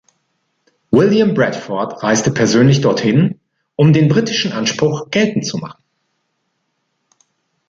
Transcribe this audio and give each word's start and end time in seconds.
William 0.89 1.35
Bradford 1.35 2.01
reiste 2.01 2.31
persönlich 2.33 2.81
dorthin, 2.81 3.39
um 3.75 3.93
den 3.93 4.07
britischen 4.07 4.51
Anspruch 4.51 5.11
geltend 5.11 5.45
zu 5.45 5.59
machen. 5.59 5.83